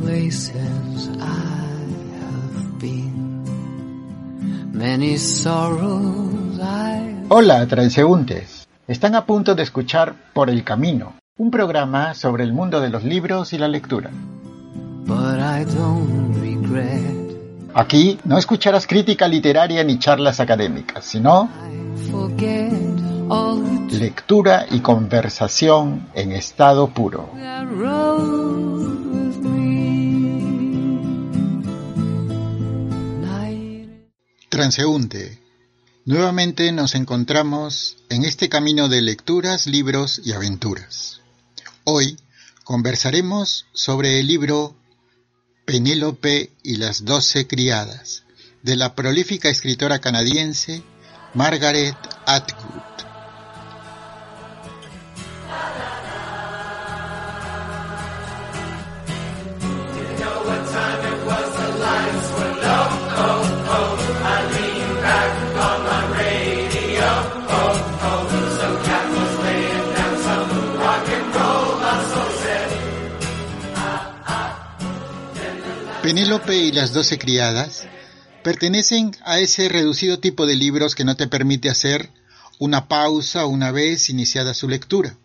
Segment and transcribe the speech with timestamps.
[0.00, 1.86] places I
[2.20, 3.44] have been,
[4.72, 7.26] many sorrows I...
[7.28, 8.66] Hola, transeúntes.
[8.88, 13.04] Están a punto de escuchar Por el Camino, un programa sobre el mundo de los
[13.04, 14.10] libros y la lectura.
[15.06, 17.20] But I don't regret.
[17.74, 21.48] Aquí no escucharás crítica literaria ni charlas académicas, sino
[23.92, 27.30] lectura y conversación en estado puro.
[36.04, 41.20] Nuevamente nos encontramos en este camino de lecturas, libros y aventuras.
[41.84, 42.18] Hoy
[42.64, 44.76] conversaremos sobre el libro
[45.64, 48.24] Penélope y las doce criadas
[48.62, 50.82] de la prolífica escritora canadiense
[51.32, 52.69] Margaret Atwood.
[76.02, 77.86] Penélope y las doce criadas
[78.42, 82.08] pertenecen a ese reducido tipo de libros que no te permite hacer
[82.58, 85.18] una pausa una vez iniciada su lectura.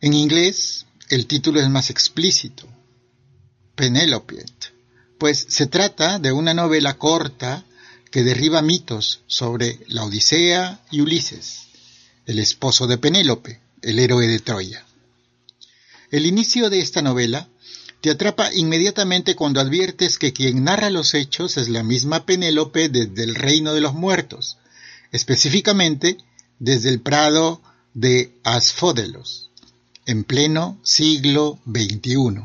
[0.00, 2.68] En inglés, el título es más explícito,
[3.74, 4.44] Penélope,
[5.18, 7.64] pues se trata de una novela corta
[8.12, 11.66] que derriba mitos sobre la Odisea y Ulises,
[12.26, 14.86] el esposo de Penélope, el héroe de Troya.
[16.12, 17.48] El inicio de esta novela
[18.02, 23.22] te atrapa inmediatamente cuando adviertes que quien narra los hechos es la misma Penélope desde
[23.22, 24.58] el reino de los muertos,
[25.12, 26.18] específicamente
[26.58, 27.62] desde el prado
[27.94, 29.50] de Asfódelos,
[30.04, 32.44] en pleno siglo XXI.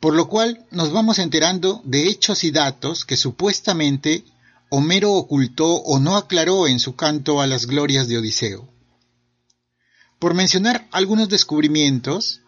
[0.00, 4.24] Por lo cual nos vamos enterando de hechos y datos que supuestamente
[4.68, 8.68] Homero ocultó o no aclaró en su canto a las glorias de Odiseo.
[10.18, 12.40] Por mencionar algunos descubrimientos,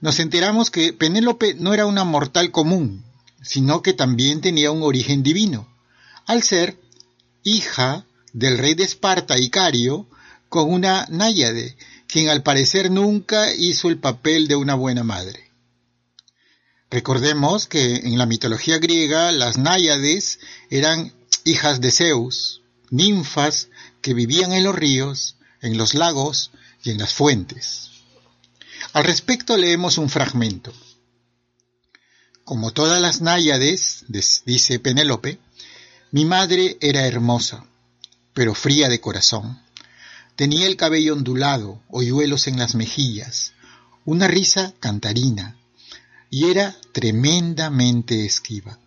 [0.00, 3.04] nos enteramos que Penélope no era una mortal común,
[3.42, 5.68] sino que también tenía un origen divino,
[6.26, 6.78] al ser
[7.42, 10.06] hija del rey de Esparta, Icario,
[10.48, 11.76] con una náyade,
[12.06, 15.50] quien al parecer nunca hizo el papel de una buena madre.
[16.90, 20.38] Recordemos que en la mitología griega las náyades
[20.70, 21.12] eran
[21.44, 23.68] hijas de Zeus, ninfas
[24.00, 26.50] que vivían en los ríos, en los lagos
[26.82, 27.87] y en las fuentes.
[28.92, 30.72] Al respecto leemos un fragmento.
[32.44, 35.38] Como todas las náyades, des- dice Penélope,
[36.10, 37.64] mi madre era hermosa,
[38.32, 39.60] pero fría de corazón.
[40.36, 43.52] Tenía el cabello ondulado, hoyuelos en las mejillas,
[44.04, 45.58] una risa cantarina,
[46.30, 48.78] y era tremendamente esquiva.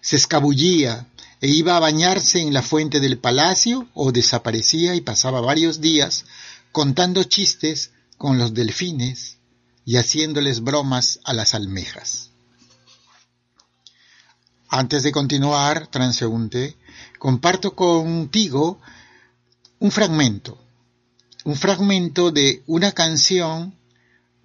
[0.00, 1.06] Se escabullía
[1.40, 6.24] e iba a bañarse en la fuente del palacio o desaparecía y pasaba varios días
[6.72, 9.38] contando chistes con los delfines
[9.84, 12.30] y haciéndoles bromas a las almejas.
[14.68, 16.76] Antes de continuar, transeúnte,
[17.18, 18.80] comparto contigo
[19.78, 20.58] un fragmento,
[21.44, 23.74] un fragmento de una canción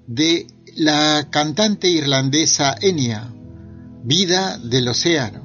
[0.05, 3.33] de la cantante irlandesa Enya,
[4.03, 5.41] Vida del Océano.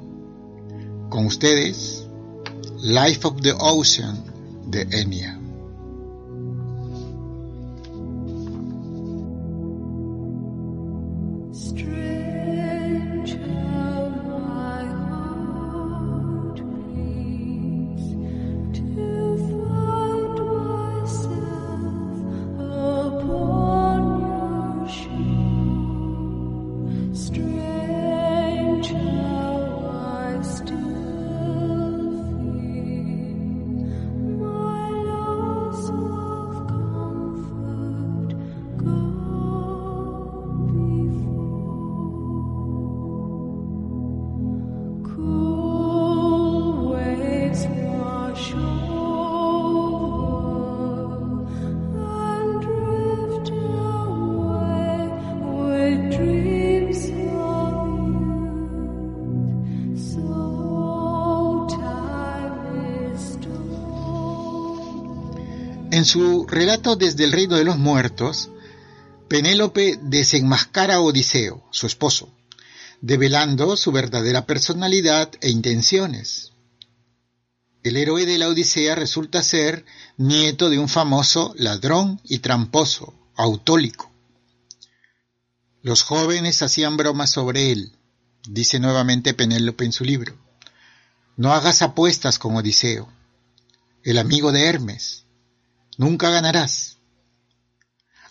[1.09, 2.05] Con ustedes,
[2.81, 4.23] Life of the Ocean
[4.67, 5.36] de Enya.
[11.53, 12.06] Straight
[65.97, 68.51] En su relato desde el reino de los muertos,
[69.27, 72.31] Penélope desenmascara a Odiseo, su esposo,
[73.01, 76.51] develando su verdadera personalidad e intenciones.
[77.81, 79.85] El héroe de la Odisea resulta ser
[80.17, 84.11] nieto de un famoso ladrón y tramposo, Autólico.
[85.81, 87.97] Los jóvenes hacían bromas sobre él,
[88.47, 90.37] dice nuevamente Penélope en su libro.
[91.37, 93.11] No hagas apuestas con Odiseo,
[94.03, 95.23] el amigo de Hermes.
[95.97, 96.97] Nunca ganarás.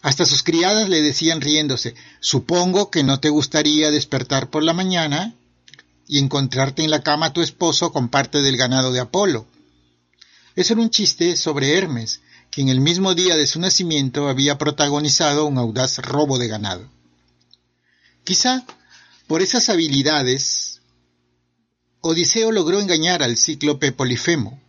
[0.03, 5.35] Hasta sus criadas le decían riéndose, supongo que no te gustaría despertar por la mañana
[6.07, 9.47] y encontrarte en la cama a tu esposo con parte del ganado de Apolo.
[10.55, 12.21] Ese era un chiste sobre Hermes,
[12.51, 16.89] que en el mismo día de su nacimiento había protagonizado un audaz robo de ganado.
[18.25, 18.65] Quizá
[19.27, 20.81] por esas habilidades,
[22.01, 24.61] Odiseo logró engañar al cíclope Polifemo.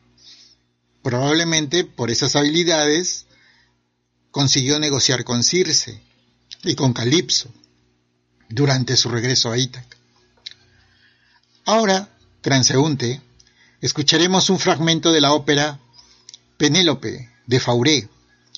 [1.01, 3.25] Probablemente por esas habilidades
[4.31, 6.01] consiguió negociar con Circe
[6.63, 7.49] y con Calipso
[8.49, 9.97] durante su regreso a Ítaca.
[11.65, 12.09] Ahora,
[12.41, 13.21] transeúnte,
[13.81, 15.79] escucharemos un fragmento de la ópera
[16.57, 18.09] Penélope de Fauré,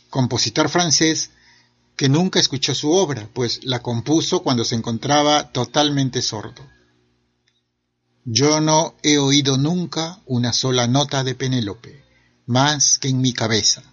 [0.10, 1.32] compositor francés
[1.96, 6.66] que nunca escuchó su obra, pues la compuso cuando se encontraba totalmente sordo.
[8.24, 12.04] Yo no he oído nunca una sola nota de Penélope,
[12.50, 13.84] más que en mi cabeza.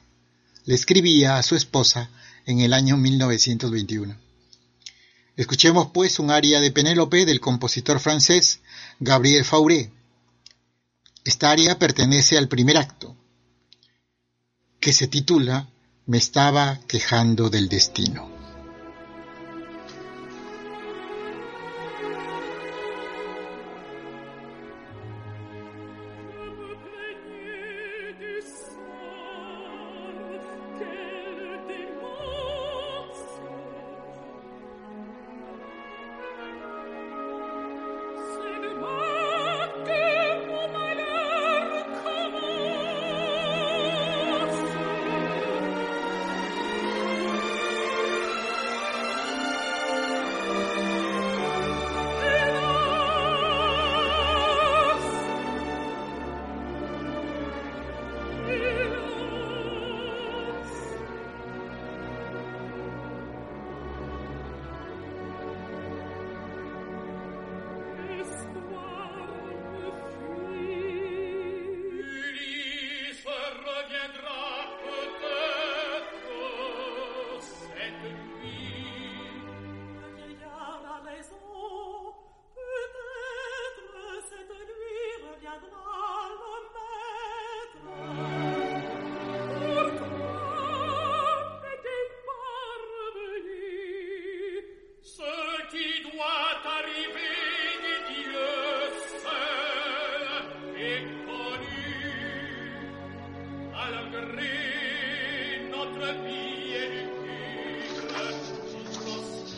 [0.65, 2.09] Le escribía a su esposa
[2.47, 4.17] en el año 1921.
[5.37, 8.61] Escuchemos pues un aria de Penélope del compositor francés
[8.99, 9.93] Gabriel Fauré.
[11.23, 13.15] Esta aria pertenece al primer acto,
[14.81, 15.69] que se titula
[16.07, 18.36] Me estaba quejando del destino.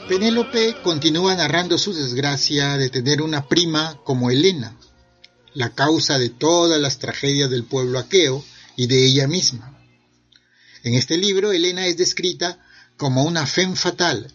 [0.08, 4.74] Penélope continúa narrando su desgracia de tener una prima como Helena,
[5.52, 8.42] la causa de todas las tragedias del pueblo aqueo
[8.74, 9.78] y de ella misma.
[10.82, 12.58] En este libro, Helena es descrita
[12.96, 14.32] como una femme fatal,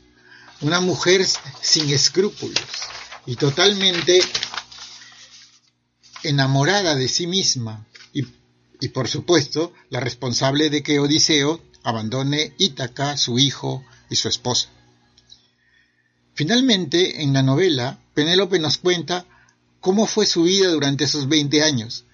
[0.61, 1.25] una mujer
[1.61, 2.63] sin escrúpulos
[3.25, 4.19] y totalmente
[6.21, 8.27] enamorada de sí misma y,
[8.79, 14.69] y, por supuesto la responsable de que Odiseo abandone Ítaca, su hijo y su esposa.
[16.33, 19.25] Finalmente, en la novela, Penélope nos cuenta
[19.79, 22.05] cómo fue su vida durante esos 20 años,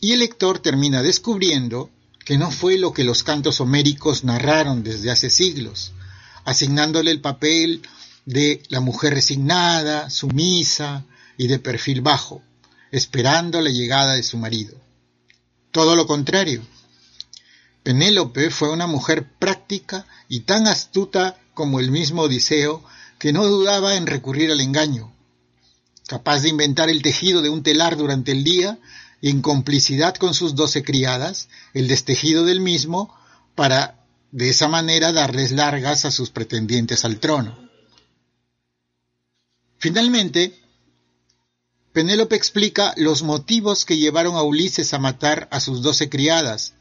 [0.00, 1.90] y el lector termina descubriendo
[2.24, 5.92] que no fue lo que los cantos homéricos narraron desde hace siglos,
[6.44, 7.82] asignándole el papel
[8.24, 11.04] de la mujer resignada, sumisa
[11.38, 12.42] y de perfil bajo,
[12.90, 14.76] esperando la llegada de su marido.
[15.70, 16.62] Todo lo contrario.
[17.82, 22.82] Penélope fue una mujer práctica y tan astuta como el mismo Odiseo
[23.18, 25.12] que no dudaba en recurrir al engaño,
[26.06, 28.78] capaz de inventar el tejido de un telar durante el día
[29.20, 33.14] y en complicidad con sus doce criadas, el destejido del mismo,
[33.54, 37.58] para de esa manera darles largas a sus pretendientes al trono.
[39.78, 40.58] Finalmente,
[41.92, 46.74] Penélope explica los motivos que llevaron a Ulises a matar a sus doce criadas,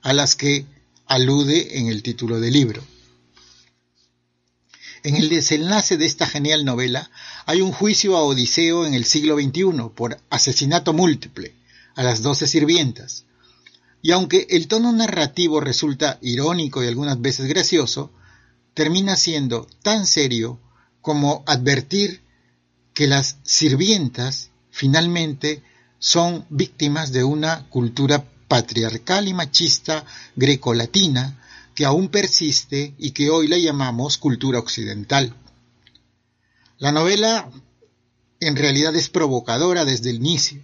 [0.00, 0.64] a las que
[1.06, 2.82] alude en el título del libro.
[5.04, 7.10] En el desenlace de esta genial novela
[7.46, 11.56] hay un juicio a Odiseo en el siglo XXI por asesinato múltiple
[11.96, 13.24] a las doce sirvientas.
[14.00, 18.12] Y aunque el tono narrativo resulta irónico y algunas veces gracioso,
[18.74, 20.60] termina siendo tan serio
[21.00, 22.22] como advertir
[22.94, 25.62] que las sirvientas finalmente
[25.98, 30.04] son víctimas de una cultura patriarcal y machista
[30.36, 31.41] grecolatina
[31.74, 35.34] que aún persiste y que hoy la llamamos cultura occidental.
[36.78, 37.50] La novela
[38.40, 40.60] en realidad es provocadora desde el inicio,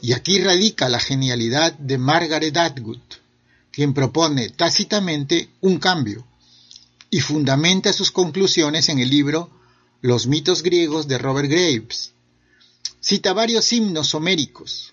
[0.00, 3.00] y aquí radica la genialidad de Margaret Atwood,
[3.72, 6.24] quien propone tácitamente un cambio
[7.10, 9.50] y fundamenta sus conclusiones en el libro
[10.00, 12.12] Los mitos griegos de Robert Graves.
[13.00, 14.92] Cita varios himnos homéricos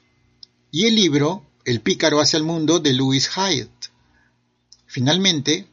[0.71, 3.69] y el libro El pícaro hacia el mundo de Louis Hyatt.
[4.95, 5.67] Finalmente,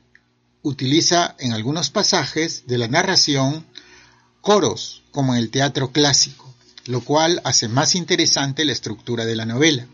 [0.62, 3.64] utiliza en algunos pasajes de la narración
[4.40, 6.52] coros como en el teatro clásico,
[6.86, 9.86] lo cual hace más interesante la estructura de la novela.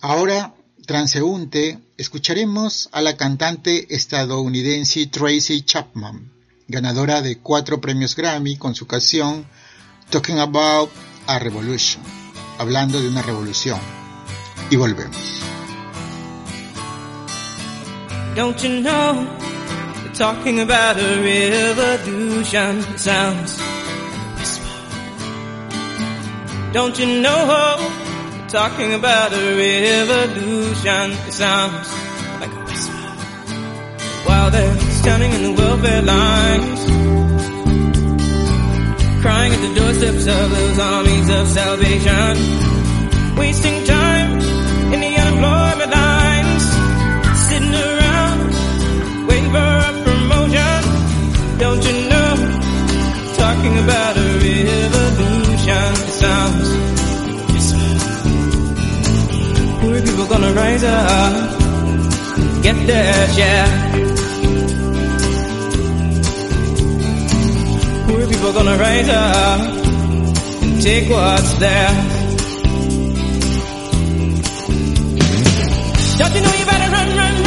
[0.00, 0.54] Ahora
[0.86, 6.30] transeúnte, escucharemos a la cantante estadounidense Tracy Chapman,
[6.68, 9.44] ganadora de cuatro premios Grammy con su canción
[10.10, 10.88] Talking About
[11.26, 12.00] a Revolution,
[12.58, 13.80] hablando de una revolución.
[14.70, 15.53] Y volvemos.
[18.34, 19.26] Don't you know?
[20.14, 24.66] Talking about a revolution sounds like whisper.
[26.72, 28.00] Don't you know?
[28.54, 31.10] talking about a revolution.
[31.26, 31.88] It sounds
[32.40, 33.08] like a whisper.
[34.28, 36.80] While they're standing in the welfare lines,
[39.22, 42.36] crying at the doorsteps of those armies of salvation,
[43.36, 43.93] wasting time
[60.72, 63.66] up, get their yeah.
[68.06, 69.60] Poor people gonna rise up
[70.62, 72.12] and take what's theirs.
[76.18, 77.43] Don't you know you better run, run,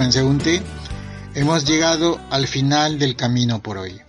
[0.00, 0.62] Transeúnte,
[1.34, 4.00] hemos llegado al final del camino por hoy.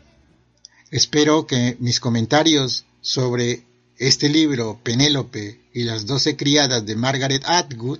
[0.89, 3.65] Espero que mis comentarios sobre
[3.97, 7.99] este libro, Penélope y las doce criadas de Margaret Atwood,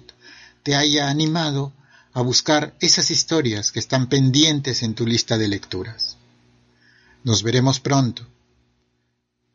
[0.63, 1.73] te haya animado
[2.13, 6.15] a buscar esas historias que están pendientes en tu lista de lecturas.
[7.25, 8.25] Nos veremos pronto.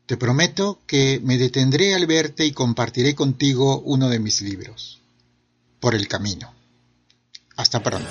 [0.04, 5.00] Te prometo que me detendré al verte y compartiré contigo uno de mis libros.
[5.80, 6.55] Por el camino.
[7.56, 8.10] Hasta pronto.